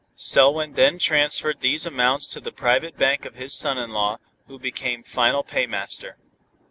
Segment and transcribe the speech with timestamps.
[0.15, 4.57] Selwyn then transferred these amounts to the private bank of his son in law, who
[4.57, 6.17] became final paymaster.